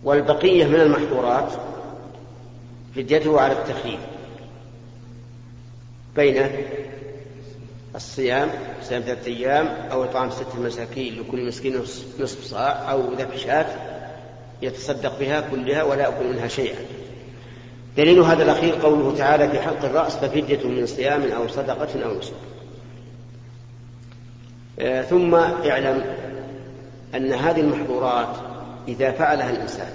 والبقية 0.04 0.64
من 0.64 0.80
المحظورات 0.80 1.52
فديته 2.96 3.40
على 3.40 3.52
التخييم. 3.52 4.00
بين 6.16 6.50
الصيام 7.94 8.50
صيام 8.82 9.02
ثلاثة 9.02 9.26
أيام 9.26 9.66
أو 9.66 10.04
إطعام 10.04 10.30
ستة 10.30 10.60
مساكين 10.60 11.20
لكل 11.20 11.46
مسكين 11.46 11.76
نصف 12.20 12.44
صاع 12.44 12.92
أو 12.92 13.12
ذبح 13.12 13.36
شاة. 13.36 14.01
يتصدق 14.62 15.18
بها 15.20 15.40
كلها 15.50 15.82
ولا 15.82 16.02
يأكل 16.02 16.32
منها 16.32 16.48
شيئا. 16.48 16.78
دليل 17.96 18.20
هذا 18.20 18.42
الأخير 18.42 18.74
قوله 18.74 19.16
تعالى 19.16 19.48
في 19.48 19.60
حلق 19.60 19.84
الرأس 19.84 20.16
ففدية 20.16 20.68
من 20.68 20.86
صيام 20.86 21.22
أو 21.32 21.48
صدقة 21.48 22.04
أو 22.04 22.18
نسك. 22.18 22.32
آه 24.78 25.02
ثم 25.02 25.34
اعلم 25.34 26.04
أن 27.14 27.32
هذه 27.32 27.60
المحظورات 27.60 28.36
إذا 28.88 29.10
فعلها 29.12 29.50
الإنسان 29.50 29.90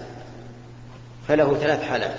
فله 1.27 1.53
ثلاث 1.53 1.83
حالات. 1.83 2.15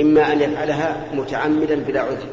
إما 0.00 0.32
أن 0.32 0.40
يفعلها 0.40 1.04
متعمدا 1.14 1.74
بلا 1.74 2.00
عذر 2.00 2.28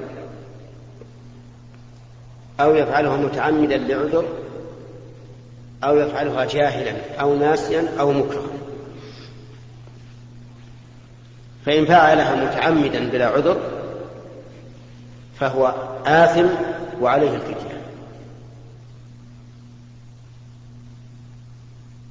أو 2.59 2.75
يفعلها 2.75 3.17
متعمدا 3.17 3.77
لعذر 3.77 4.25
أو 5.83 5.97
يفعلها 5.97 6.45
جاهلا 6.45 7.21
أو 7.21 7.35
ناسيا 7.35 7.87
أو 7.99 8.11
مكرها. 8.11 8.49
فإن 11.65 11.85
فعلها 11.85 12.35
متعمدا 12.35 13.09
بلا 13.09 13.27
عذر 13.27 13.57
فهو 15.39 15.73
آثم 16.05 16.47
وعليه 17.01 17.35
الفدية 17.35 17.81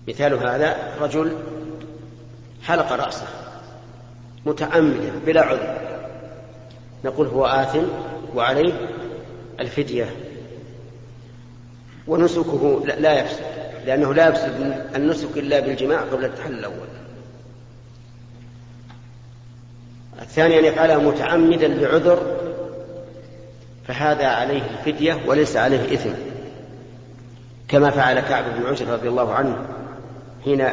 مثال 0.09 0.35
هذا 0.35 0.77
رجل 1.00 1.37
حلق 2.62 2.92
رأسه 2.92 3.27
متعمدا 4.46 5.12
بلا 5.27 5.42
عذر. 5.42 5.79
نقول 7.05 7.27
هو 7.27 7.46
آثم 7.46 7.85
وعليه 8.35 8.72
الفدية 9.61 10.14
ونسكه 12.07 12.83
لا 12.98 13.12
يفسد. 13.20 13.54
لأنه 13.87 14.14
لا 14.14 14.29
يفسد 14.29 14.85
النسك 14.97 15.37
إلا 15.37 15.61
بالجماع 15.61 16.01
قبل 16.01 16.25
التحلل 16.25 16.59
الأول. 16.59 16.88
الثاني 20.23 20.59
أن 20.59 20.64
يفعلها 20.64 20.99
متعمدا 20.99 21.68
لعذر 21.68 22.37
فهذا 23.88 24.27
عليه 24.27 24.62
الفدية 24.70 25.18
وليس 25.27 25.57
عليه 25.57 25.94
إثم. 25.94 26.11
كما 27.68 27.90
فعل 27.90 28.20
كعب 28.20 28.44
بن 28.44 28.66
عجر 28.66 28.88
رضي 28.88 29.09
الله 29.09 29.35
عنه 29.35 29.66
حين 30.44 30.68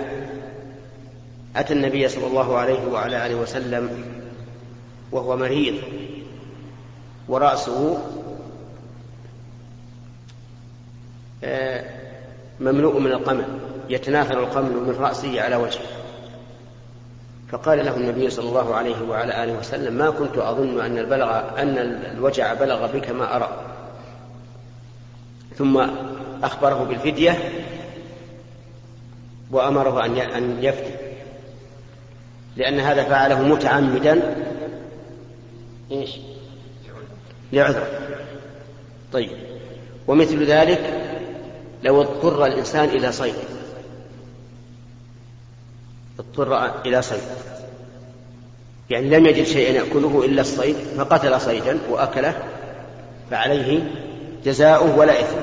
أتى 1.55 1.73
النبي 1.73 2.07
صلى 2.07 2.27
الله 2.27 2.57
عليه 2.57 2.87
وعلى 2.87 3.25
آله 3.25 3.35
وسلم 3.35 4.05
وهو 5.11 5.37
مريض 5.37 5.75
ورأسه 7.27 7.97
آه، 11.43 12.00
مملوء 12.61 12.99
من 12.99 13.11
القمل 13.11 13.45
يتناثر 13.89 14.39
القمل 14.39 14.71
من 14.71 14.95
رأسه 14.99 15.41
على 15.41 15.55
وجهه. 15.55 15.81
فقال 17.51 17.85
له 17.85 17.97
النبي 17.97 18.29
صلى 18.29 18.49
الله 18.49 18.75
عليه 18.75 19.01
وعلى 19.09 19.43
آله 19.43 19.53
وسلم 19.53 19.93
ما 19.93 20.09
كنت 20.09 20.37
أظن 20.37 20.81
أن 20.81 20.97
البلغ 20.97 21.39
أن 21.61 21.77
الوجع 22.17 22.53
بلغ 22.53 22.87
بك 22.87 23.09
ما 23.09 23.35
أرى. 23.35 23.49
ثم 25.57 25.87
أخبره 26.43 26.83
بالفدية 26.83 27.37
وأمره 29.51 30.05
أن 30.05 30.57
يفتي 30.61 30.95
لأن 32.55 32.79
هذا 32.79 33.03
فعله 33.03 33.41
متعمدا. 33.41 34.35
إيش؟ 35.91 36.17
لعذر. 37.53 37.87
طيب. 39.13 39.31
ومثل 40.07 40.43
ذلك 40.43 41.00
لو 41.83 42.01
اضطر 42.01 42.45
الإنسان 42.45 42.89
إلى 42.89 43.11
صيد. 43.11 43.33
اضطر 46.19 46.81
إلى 46.85 47.01
صيد. 47.01 47.21
يعني 48.89 49.09
لم 49.09 49.25
يجد 49.25 49.43
شيئا 49.43 49.71
يأكله 49.71 50.25
إلا 50.25 50.41
الصيد 50.41 50.75
فقتل 50.75 51.41
صيدا 51.41 51.77
وأكله 51.89 52.43
فعليه 53.31 53.83
جزاؤه 54.45 54.97
ولا 54.97 55.19
إثم. 55.19 55.37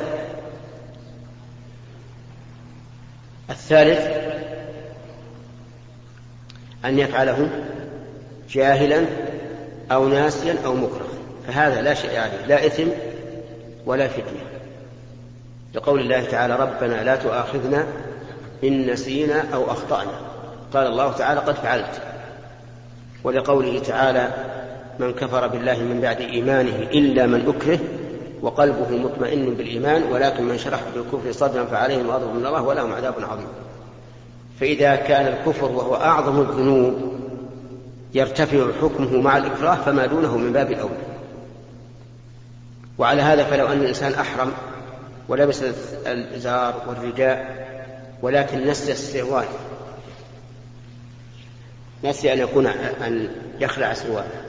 الثالث 3.51 4.01
أن 6.85 6.99
يفعله 6.99 7.49
جاهلا 8.51 9.05
أو 9.93 10.09
ناسيا 10.09 10.57
أو 10.65 10.75
مكره. 10.75 11.09
فهذا 11.47 11.83
لا 11.83 11.95
شيء 11.95 12.19
عليه 12.19 12.47
لا 12.47 12.67
إثم 12.67 12.89
ولا 13.87 14.09
فدية. 14.09 14.48
لقول 15.79 16.01
الله 16.01 16.25
تعالى 16.25 16.57
ربنا 16.57 17.05
لا 17.05 17.17
تؤاخذنا 17.17 17.87
إن 18.65 18.91
نسينا 18.91 19.45
أو 19.55 19.71
أخطأنا. 19.71 20.11
قال 20.75 20.87
الله 20.87 21.13
تعالى 21.13 21.41
قد 21.41 21.55
فعلت. 21.55 22.01
ولقوله 23.25 23.79
تعالى 23.79 24.29
من 24.99 25.13
كفر 25.13 25.47
بالله 25.47 25.79
من 25.79 26.01
بعد 26.01 26.21
إيمانه 26.21 26.77
إلا 26.77 27.27
من 27.27 27.49
أكره 27.49 27.79
وقلبه 28.43 28.91
مطمئن 28.91 29.55
بالإيمان 29.55 30.03
ولكن 30.03 30.45
من 30.45 30.59
شرح 30.59 30.81
بالكفر 30.95 31.33
صدرا 31.33 31.65
فعليهم 31.65 32.11
غضب 32.11 32.35
من 32.35 32.47
الله 32.47 32.63
ولهم 32.63 32.93
عذاب 32.93 33.15
عظيم. 33.31 33.49
فإذا 34.61 34.97
كان 34.97 35.27
الكفر 35.27 35.65
وهو 35.65 35.95
أعظم 35.95 36.41
الذنوب 36.41 36.95
يرتفع 38.15 38.67
حكمه 38.83 39.21
مع 39.21 39.37
الإكراه 39.37 39.75
فما 39.75 40.07
دونه 40.07 40.37
من 40.37 40.53
باب 40.53 40.73
الأولى 40.73 41.09
وعلى 42.99 43.23
هذا 43.23 43.45
فلو 43.45 43.67
أن 43.67 43.81
الإنسان 43.81 44.13
أحرم 44.13 44.53
ولبس 45.29 45.63
الإزار 46.07 46.83
والرداء 46.89 47.69
ولكن 48.23 48.67
نسي 48.67 48.93
السروال 48.93 49.47
نسي 52.05 52.33
أن 52.33 52.39
يكون 52.39 52.67
أن 52.67 53.29
يخلع 53.61 53.95
سرواله 53.95 54.49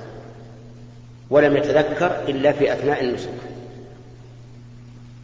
ولم 1.30 1.58
يتذكر 1.58 2.24
إلا 2.28 2.52
في 2.52 2.74
أثناء 2.74 3.04
النسك. 3.04 3.30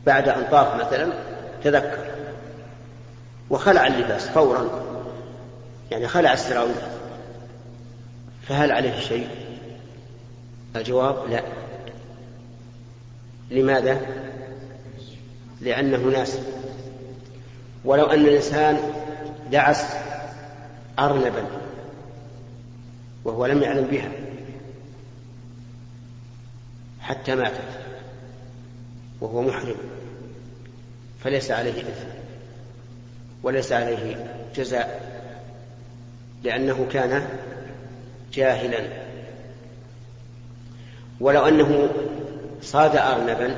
بعد 0.06 0.30
أن 0.30 0.44
طاف 0.52 0.88
مثلا 0.88 1.14
تذكر. 1.64 2.06
وخلع 3.50 3.88
اللباس 3.88 4.28
فورا. 4.28 4.70
يعني 5.92 6.08
خلع 6.08 6.34
السراويل. 6.34 6.76
فهل 8.48 8.72
عليه 8.72 9.00
شيء؟ 9.00 9.28
الجواب 10.76 11.30
لا. 11.30 11.44
لماذا؟ 13.52 14.02
لأنه 15.62 15.98
ناس 15.98 16.38
ولو 17.86 18.06
أن 18.06 18.20
الإنسان 18.20 18.80
دعس 19.52 19.86
أرنبا 21.00 21.46
وهو 23.26 23.46
لم 23.46 23.64
يعلم 23.64 23.88
بها 23.88 24.12
حتى 27.02 27.36
ماتت 27.36 27.80
وهو 29.22 29.42
محرم 29.42 29.76
فليس 31.24 31.52
عليه 31.52 31.82
إثم 31.82 32.08
وليس 33.44 33.72
عليه 33.72 34.26
جزاء 34.56 35.16
لأنه 36.44 36.88
كان 36.92 37.28
جاهلا. 38.34 38.88
ولو 41.20 41.48
أنه 41.48 41.90
صاد 42.62 42.96
أرنبا 42.96 43.56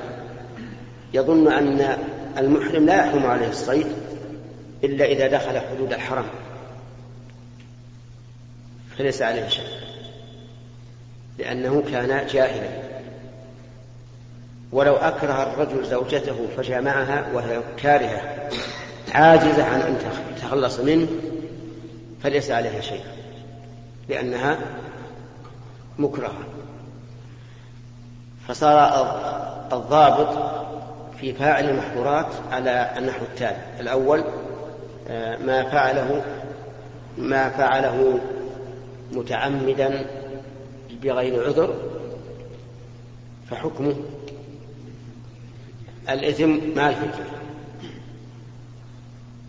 يظن 1.14 1.52
أن 1.52 1.98
المحرم 2.38 2.86
لا 2.86 2.96
يحرم 2.96 3.26
عليه 3.26 3.50
الصيد 3.50 3.88
إلا 4.84 5.06
إذا 5.06 5.28
دخل 5.28 5.60
حدود 5.60 5.94
الحرم. 5.94 6.26
فليس 8.98 9.22
عليه 9.22 9.48
شيء. 9.48 9.78
لأنه 11.38 11.84
كان 11.92 12.28
جاهلا. 12.28 12.70
ولو 14.72 14.96
أكره 14.96 15.44
الرجل 15.44 15.86
زوجته 15.86 16.48
فجامعها 16.58 17.26
وهي 17.34 17.62
كارهة 17.78 18.50
عاجزة 19.14 19.64
عن 19.64 19.82
أن 19.82 19.98
تتخلص 20.36 20.80
منه 20.80 21.08
فليس 22.24 22.52
عليها 22.52 22.82
شيء. 22.82 23.04
لأنها 24.10 24.58
مكرهة. 26.00 26.44
فصار 28.48 28.80
الضابط 29.74 30.67
في 31.22 31.34
فاعل 31.34 31.70
المحظورات 31.70 32.28
على 32.52 32.94
النحو 32.98 33.26
التالي. 33.26 33.58
الأول 33.80 34.24
آه، 35.10 35.38
ما 35.38 35.64
فعله 35.64 36.24
ما 37.18 37.50
فعله 37.50 38.20
متعمدا 39.12 40.06
بغير 41.04 41.48
عذر 41.48 41.76
فحكمه. 43.50 43.96
الإثم 46.10 46.58
مع 46.76 46.90
الفدية 46.90 47.38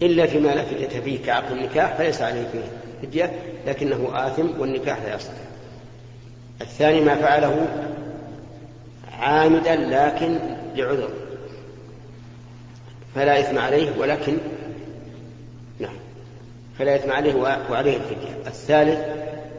إلا 0.02 0.26
فيما 0.26 0.48
لا 0.48 0.64
فدية 0.64 1.00
فيه 1.00 1.24
كعقد 1.24 1.52
النكاح 1.52 1.94
فليس 1.94 2.22
عليه 2.22 2.46
فيه 2.52 2.62
فدية 3.02 3.32
لكنه 3.66 4.10
آثم 4.12 4.60
والنكاح 4.60 5.02
لا 5.02 5.14
يصح 5.14 5.32
الثاني 6.60 7.00
ما 7.00 7.14
فعله 7.14 7.68
عامدا 9.18 9.76
لكن 9.76 10.38
لعذر. 10.74 11.10
فلا 13.14 13.40
إثم 13.40 13.58
عليه 13.58 13.98
ولكن 13.98 14.38
نعم. 15.78 15.96
فلا 16.78 16.96
إثم 16.96 17.12
عليه 17.12 17.34
وعليه 17.70 17.96
الفدية. 17.96 18.46
الثالث 18.46 18.98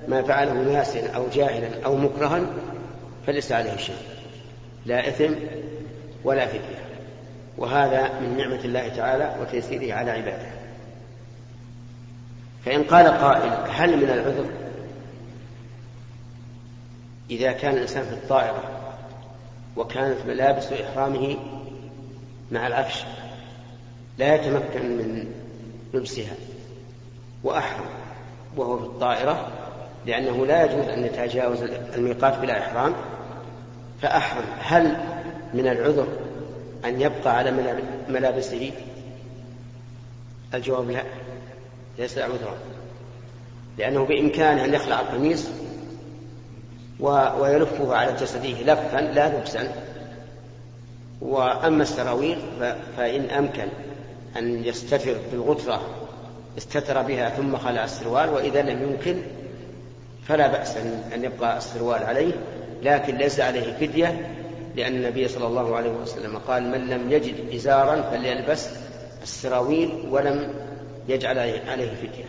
ما 0.08 0.22
فعله 0.22 0.54
ناسا 0.54 1.12
أو 1.12 1.28
جاهلا 1.34 1.86
أو 1.86 1.96
مكرها 1.96 2.42
فليس 3.28 3.52
عليه 3.52 3.78
شيء. 3.78 3.96
لا 4.86 5.08
إثم 5.08 5.34
ولا 6.24 6.48
فدية. 6.48 6.80
وهذا 7.58 8.20
من 8.20 8.38
نعمة 8.38 8.60
الله 8.66 8.88
تعالى 8.88 9.36
وتيسيره 9.42 9.94
على 9.94 10.12
عباده. 10.12 10.50
فإن 12.66 12.84
قال 12.84 13.08
قائل 13.08 13.72
هل 13.72 13.98
من 13.98 14.10
العذر؟ 14.10 14.46
إذا 17.30 17.52
كان 17.52 17.74
الإنسان 17.74 18.04
في 18.04 18.14
الطائرة 18.14 18.64
وكانت 19.78 20.18
ملابس 20.28 20.74
إحرامه 20.74 21.38
مع 22.52 22.68
العفش 22.68 23.04
لا 24.19 24.36
يتمكن 24.36 24.97
من 24.97 25.32
لبسها 25.93 26.34
وأحرم 27.43 27.86
وهو 28.58 28.77
في 28.77 28.84
الطائرة 28.84 29.47
لأنه 30.05 30.45
لا 30.45 30.63
يجوز 30.63 30.88
أن 30.88 31.05
يتجاوز 31.05 31.62
الميقات 31.95 32.38
بلا 32.38 32.60
إحرام. 32.60 32.93
فأحرم 34.01 34.43
هل 34.60 34.97
من 35.53 35.67
العذر 35.67 36.08
أن 36.86 37.01
يبقى 37.01 37.38
على 37.38 37.75
ملابسه؟ 38.10 38.71
الجواب 40.53 40.91
لا 40.91 41.03
ليس 41.99 42.17
عذرا 42.17 42.58
لأنه 43.77 44.05
بإمكانه 44.05 44.65
أن 44.65 44.73
يخلع 44.73 44.99
القميص 44.99 45.49
ويلفه 47.39 47.95
على 47.95 48.13
جسده 48.13 48.62
لفا 48.73 48.97
لا 48.97 49.38
لبسا. 49.38 49.73
وأما 51.21 51.84
السراويل 51.84 52.38
فإن 52.97 53.29
أمكن. 53.29 53.67
أن 54.38 54.65
يستتر 54.65 55.15
بالغترة 55.32 55.82
استتر 56.58 57.02
بها 57.02 57.30
ثم 57.30 57.58
خلع 57.58 57.84
السروال 57.84 58.30
وإذا 58.30 58.62
لم 58.62 58.84
يمكن 58.84 59.22
فلا 60.28 60.48
بأس 60.48 60.78
أن 61.13 61.24
يبقى 61.24 61.58
السروال 61.58 62.04
عليه 62.04 62.34
لكن 62.84 63.18
ليس 63.18 63.39
عليه 63.39 63.74
فدية 63.74 64.36
لأن 64.76 64.96
النبي 64.96 65.28
صلى 65.28 65.48
الله 65.48 65.76
عليه 65.76 65.89
وسلم 65.89 66.38
قال 66.38 66.63
من 66.63 66.88
لم 66.88 67.12
يجد 67.12 67.54
إزارا 67.54 68.02
فليلبس 68.02 68.70
السراويل 69.24 70.06
ولم 70.10 70.54
يجعل 71.08 71.39
عليه 71.39 71.96
فدية. 71.96 72.26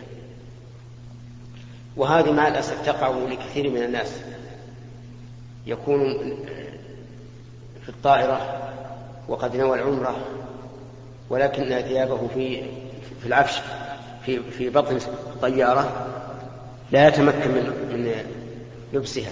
وهذه 1.97 2.31
مع 2.31 2.47
الأسف 2.47 2.85
تقع 2.85 3.09
لكثير 3.09 3.69
من 3.69 3.83
الناس. 3.83 4.11
يكون 5.65 6.13
في 7.83 7.89
الطائرة 7.89 8.61
وقد 9.27 9.55
نوى 9.55 9.79
العمرة 9.79 10.15
ولكن 11.31 11.63
ثيابه 11.63 12.27
في 12.33 12.61
في 13.21 13.25
العفش 13.25 13.61
في 14.25 14.39
في 14.51 14.69
بطن 14.69 14.95
الطيارة 14.95 16.07
لا 16.91 17.07
يتمكن 17.07 17.51
من 17.51 17.63
من 17.93 18.13
لبسها. 18.93 19.31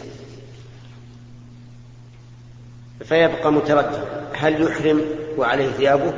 فيبقى 3.03 3.51
متردد 3.51 4.03
هل 4.33 4.63
يحرم 4.63 5.01
وعليه 5.38 5.69
ثيابه 5.69 6.13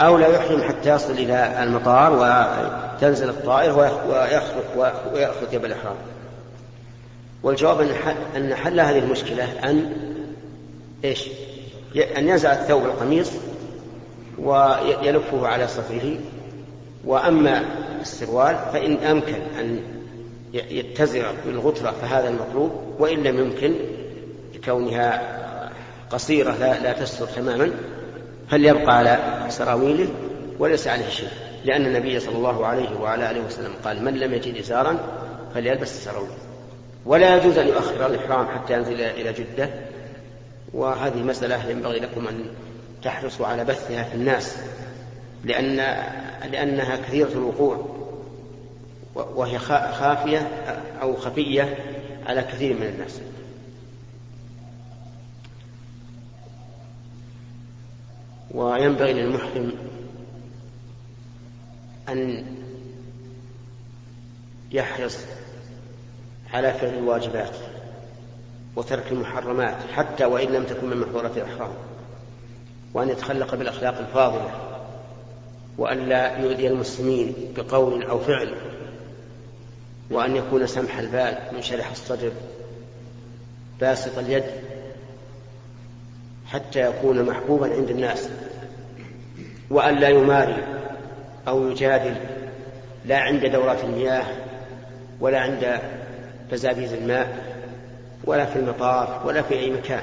أو 0.00 0.18
لا 0.18 0.28
يحرم 0.28 0.62
حتى 0.62 0.90
يصل 0.90 1.12
إلى 1.12 1.62
المطار 1.62 2.12
وتنزل 2.12 3.28
الطائرة 3.28 3.76
ويأخذ 5.12 5.46
ثياب 5.50 5.64
الإحرام. 5.64 5.96
والجواب 7.42 7.80
أن 8.36 8.54
حل 8.54 8.80
هذه 8.80 8.98
المشكلة 8.98 9.44
أن 9.70 9.92
إيش؟ 11.04 11.28
أن 12.16 12.28
ينزع 12.28 12.52
الثوب 12.52 12.84
القميص 12.84 13.30
ويلفه 14.42 15.46
على 15.46 15.68
صدره 15.68 16.18
وأما 17.04 17.64
السروال 18.00 18.56
فإن 18.72 18.96
أمكن 18.96 19.34
أن 19.60 19.80
يتزر 20.54 21.34
بالغترة 21.46 21.90
فهذا 21.90 22.28
المطلوب 22.28 22.72
وإن 22.98 23.22
لم 23.22 23.38
يمكن 23.38 23.74
لكونها 24.54 25.38
قصيرة 26.10 26.50
لا, 26.50 26.80
لا 26.82 26.92
تستر 26.92 27.26
تماما 27.26 27.70
فليبقى 28.48 28.96
على 28.98 29.46
سراويله 29.48 30.08
وليس 30.58 30.88
عليه 30.88 31.08
شيء. 31.08 31.28
لأن 31.64 31.86
النبي 31.86 32.20
صلى 32.20 32.36
الله 32.36 32.66
عليه 32.66 33.00
وعلى 33.00 33.30
آله 33.30 33.40
وسلم 33.46 33.72
قال 33.84 34.04
من 34.04 34.14
لم 34.14 34.34
يجد 34.34 34.56
إزارا 34.56 34.98
فليلبس 35.54 35.90
السراويل 35.90 36.30
ولا 37.06 37.36
يجوز 37.36 37.58
أن 37.58 37.68
يؤخر 37.68 38.06
الإحرام 38.06 38.46
حتى 38.46 38.72
ينزل 38.72 39.00
إلى 39.00 39.32
جدة. 39.32 39.70
وهذه 40.74 41.22
مسألة 41.22 41.70
ينبغي 41.70 41.98
لكم 41.98 42.28
أن 42.28 42.44
تحرصوا 43.02 43.46
على 43.46 43.64
بثها 43.64 44.02
في 44.02 44.14
الناس 44.14 44.56
لأن 45.44 45.76
لأنها 46.50 46.96
كثيرة 46.96 47.32
الوقوع 47.32 47.98
وهي 49.14 49.58
خافية 49.58 50.38
أو 51.02 51.16
خفية 51.16 51.76
على 52.26 52.42
كثير 52.42 52.74
من 52.74 52.86
الناس. 52.86 53.20
وينبغي 58.50 59.12
للمحرم 59.12 59.72
أن 62.08 62.46
يحرص 64.72 65.18
على 66.52 66.72
فعل 66.72 66.94
الواجبات 66.94 67.56
وترك 68.76 69.12
المحرمات 69.12 69.76
حتى 69.92 70.24
وإن 70.24 70.48
لم 70.48 70.64
تكن 70.64 70.86
من 70.90 70.96
محظورات 70.96 71.36
الإحرام 71.36 71.70
وأن 72.94 73.08
يتخلق 73.08 73.54
بالأخلاق 73.54 73.98
الفاضلة 73.98 74.50
وأن 75.78 76.08
لا 76.08 76.38
يؤذي 76.38 76.68
المسلمين 76.68 77.34
بقول 77.56 78.02
أو 78.02 78.18
فعل 78.18 78.54
وأن 80.10 80.36
يكون 80.36 80.66
سمح 80.66 80.98
البال 80.98 81.38
منشرح 81.52 81.90
الصدر 81.90 82.32
باسط 83.80 84.18
اليد 84.18 84.44
حتى 86.46 86.80
يكون 86.80 87.22
محبوبا 87.22 87.74
عند 87.74 87.90
الناس 87.90 88.28
وأن 89.70 89.96
لا 89.96 90.08
يماري 90.08 90.64
أو 91.48 91.70
يجادل 91.70 92.14
لا 93.04 93.18
عند 93.18 93.46
دورات 93.46 93.84
المياه 93.84 94.24
ولا 95.20 95.38
عند 95.40 95.78
بزابيز 96.52 96.92
الماء 96.92 97.44
ولا 98.24 98.44
في 98.44 98.58
المطاف 98.58 99.26
ولا 99.26 99.42
في 99.42 99.54
أي 99.54 99.70
مكان. 99.70 100.02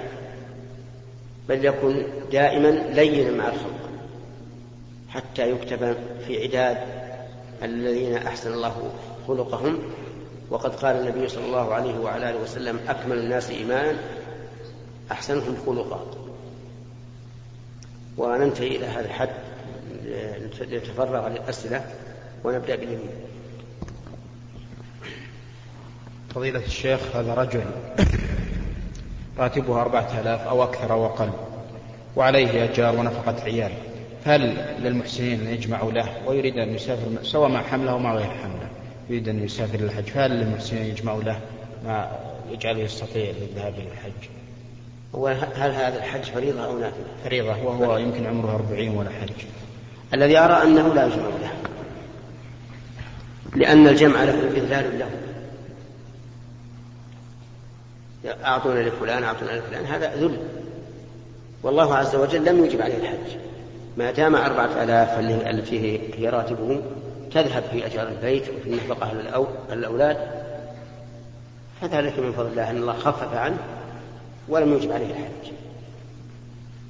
بل 1.49 1.65
يكن 1.65 2.05
دائما 2.31 2.67
لينا 2.67 3.31
مع 3.31 3.47
الخلق 3.47 3.89
حتى 5.09 5.51
يكتب 5.51 5.97
في 6.27 6.43
عداد 6.43 6.77
الذين 7.63 8.13
أحسن 8.15 8.53
الله 8.53 8.91
خلقهم. 9.27 9.79
وقد 10.49 10.75
قال 10.75 10.95
النبي 10.95 11.29
صلى 11.29 11.45
الله 11.45 11.73
عليه 11.73 11.99
وعلى 11.99 12.29
آله 12.29 12.41
وسلم 12.41 12.79
أكمل 12.87 13.17
الناس 13.17 13.49
إيمانا 13.49 13.97
أحسنهم 15.11 15.57
خلقا. 15.65 16.05
وننتهي 18.17 18.67
إلى 18.67 18.85
هذا 18.85 19.05
الحد 19.05 19.29
لنتفرغ 20.61 21.27
للأسئلة 21.27 21.85
ونبدأ 22.43 22.75
باليمين. 22.75 23.09
فضيلة 26.35 26.65
الشيخ 26.65 27.15
هذا 27.15 27.33
رجل 27.33 27.65
راتبها 29.39 29.81
أربعة 29.81 30.19
آلاف 30.21 30.47
أو 30.47 30.63
أكثر 30.63 30.93
أو 30.93 31.05
أقل. 31.05 31.29
وعليه 32.15 32.63
أجار 32.63 32.95
ونفقة 32.95 33.43
عيال. 33.43 33.71
هل 34.25 34.57
للمحسنين 34.79 35.39
أن 35.39 35.53
يجمعوا 35.53 35.91
له 35.91 36.09
ويريد 36.27 36.57
أن 36.57 36.75
يسافر 36.75 37.23
سواء 37.23 37.49
مع 37.49 37.61
حمله 37.61 37.91
أو 37.91 37.99
مع 37.99 38.15
غير 38.15 38.29
حمله. 38.29 38.69
يريد 39.09 39.29
أن 39.29 39.43
يسافر 39.43 39.77
للحج. 39.77 40.03
فهل 40.03 40.31
للمحسنين 40.31 40.81
أن 40.81 40.89
يجمعوا 40.89 41.23
له 41.23 41.39
ما 41.85 42.11
يجعله 42.51 42.79
يستطيع 42.79 43.29
الذهاب 43.29 43.73
إلى 43.73 43.91
الحج 43.91 44.29
هل 45.55 45.71
هذا 45.71 45.97
الحج 45.97 46.23
فريضة 46.23 46.65
أو 46.65 46.79
نافلة؟ 46.79 47.05
فريضة 47.23 47.49
وهو 47.49 47.77
فريضة. 47.77 47.99
يمكن 47.99 48.25
عمره 48.25 48.55
أربعين 48.55 48.97
ولا 48.97 49.09
حج 49.09 49.45
الذي 50.13 50.37
أرى 50.37 50.63
أنه 50.63 50.93
لا 50.93 51.05
يجمع 51.05 51.27
له. 51.41 51.51
لأن 53.55 53.87
الجمع 53.87 54.23
له 54.23 54.47
إذلال 54.47 54.99
له. 54.99 55.09
أعطونا 58.25 58.79
لفلان 58.79 59.23
أعطونا 59.23 59.51
لفلان 59.51 59.85
هذا 59.85 60.15
ذل. 60.15 60.37
والله 61.63 61.95
عز 61.95 62.15
وجل 62.15 62.45
لم 62.45 62.65
يجب 62.65 62.81
عليه 62.81 62.97
الحج. 62.97 63.37
ما 63.97 64.11
دام 64.11 64.35
أربعة 64.35 64.83
آلاف 64.83 65.19
التي 65.19 66.01
هي 66.17 66.29
راتبه 66.29 66.81
تذهب 67.31 67.63
في 67.71 67.85
أجار 67.85 68.07
البيت 68.07 68.43
وفي 68.49 68.69
النفقة 68.69 69.11
الأولاد 69.71 70.17
فذلك 71.81 72.19
من 72.19 72.31
فضل 72.31 72.47
الله 72.47 72.69
أن 72.69 72.77
الله 72.77 72.93
خفف 72.93 73.33
عنه 73.33 73.57
ولم 74.49 74.73
يجب 74.73 74.91
عليه 74.91 75.05
الحج. 75.05 75.51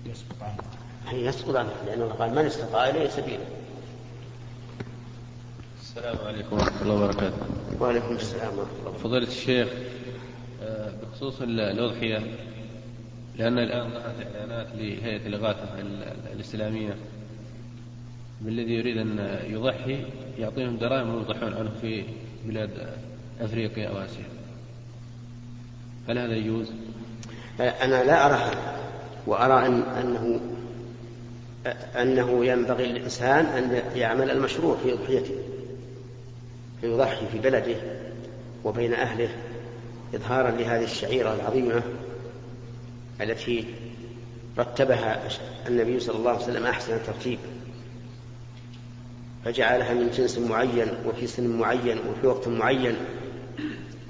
يسقط 0.06 0.36
عنه. 0.42 1.20
يسقط 1.20 1.56
عنه 1.56 1.70
لأنه 1.88 2.06
قال 2.06 2.36
من 2.36 2.46
استطاع 2.46 2.90
إليه 2.90 3.10
سبيلا 3.10 3.44
السلام 5.82 6.16
عليكم 6.28 6.56
ورحمة 6.56 6.82
الله 6.82 6.96
وبركاته. 6.96 7.38
وعليكم 7.80 8.16
السلام 8.16 8.58
ورحمة 8.58 8.80
الله. 8.80 8.98
فضيلة 9.04 9.28
الشيخ 9.28 9.68
بخصوص 11.16 11.42
الأضحية 11.42 12.22
لأن 13.38 13.60
الآن 13.60 13.90
ظهرت 13.90 14.16
إعلانات 14.36 14.68
لهيئة 14.76 15.28
الإغاثة 15.28 15.68
الإسلامية 16.34 16.96
بالذي 18.42 18.74
يريد 18.74 18.98
أن 18.98 19.40
يضحي 19.48 20.06
يعطيهم 20.40 20.78
دراهم 20.78 21.16
ويضحون 21.16 21.54
عنه 21.54 21.72
في 21.82 22.04
بلاد 22.46 22.70
أفريقيا 23.42 23.88
أو 23.88 23.98
آسيا 23.98 24.26
هل 26.10 26.18
هذا 26.18 26.36
يجوز؟ 26.36 26.72
أنا 27.60 28.04
لا 28.04 28.26
أرى 28.26 28.36
هذا 28.36 28.78
وأرى 29.28 29.68
أن 29.68 29.82
أنه 29.82 30.40
أنه 32.02 32.46
ينبغي 32.46 32.86
للإنسان 32.86 33.46
أن 33.46 33.82
يعمل 33.96 34.32
المشروع 34.32 34.78
في 34.84 34.94
أضحيته 34.94 35.36
فيضحي 36.82 37.28
في 37.32 37.40
بلده 37.40 37.76
وبين 38.64 38.94
أهله 38.94 39.30
إظهارا 40.16 40.52
لهذه 40.52 40.84
الشعيرة 40.84 41.34
العظيمة 41.34 41.82
التي 43.22 43.66
رتبها 44.58 45.28
النبي 45.68 46.00
صلى 46.00 46.16
الله 46.16 46.32
عليه 46.32 46.44
وسلم 46.44 46.66
أحسن 46.66 46.98
ترتيب 47.08 47.40
فجعلها 49.46 49.94
من 49.94 50.10
جنس 50.10 50.38
معين 50.38 50.88
وفي 51.06 51.28
سن 51.28 51.48
معين 51.48 51.98
وفي 51.98 52.28
وقت 52.28 52.48
معين 52.48 52.96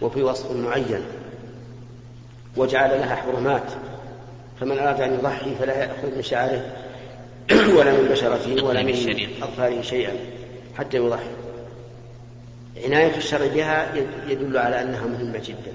وفي 0.01 0.23
وصف 0.23 0.51
معين 0.51 1.01
وجعل 2.57 2.89
لها 2.89 3.15
حرمات. 3.15 3.71
فمن 4.59 4.79
أراد 4.79 5.01
أن 5.01 5.13
يضحي 5.13 5.55
فلا 5.55 5.83
يأخذ 5.83 6.15
من 6.15 6.21
شعره 6.21 6.73
ولا 7.51 7.91
من 7.91 8.07
بشرته 8.11 8.65
ولا 8.65 8.83
من 8.83 8.93
أظفاره 9.41 9.81
شيئا 9.81 10.13
حتى 10.77 10.97
يضحي. 10.97 11.44
عناية 12.83 13.17
الشرع 13.17 13.47
بها 13.47 13.95
يدل 14.27 14.57
على 14.57 14.81
أنها 14.81 15.05
مهمة 15.05 15.39
جدا. 15.39 15.73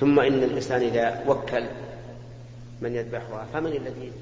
ثم 0.00 0.20
إن 0.20 0.42
الإنسان 0.42 0.82
إذا 0.82 1.24
وكل 1.26 1.64
من 2.80 2.94
يذبحها 2.94 3.46
فمن 3.52 3.72
الذي 3.72 4.12